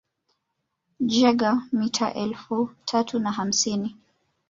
Jaeger 1.11 1.61
mita 1.71 2.13
elfu 2.13 2.69
tatu 2.85 3.19
na 3.19 3.31
hamsini 3.31 3.95